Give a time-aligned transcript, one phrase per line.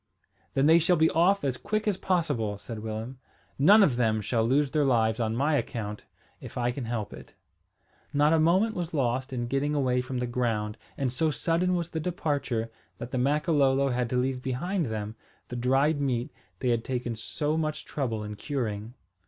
[0.55, 3.19] "Then they shall be off as quick as possible," said Willem.
[3.59, 6.05] "None of them shall lose their lives on my account,
[6.39, 7.35] if I can help it."
[8.11, 11.89] Not a moment was lost in getting away from the ground and so sudden was
[11.89, 15.15] the departure that the Makololo had to leave behind them
[15.49, 16.31] the dried meat
[16.61, 18.95] they had taken so much trouble in curing.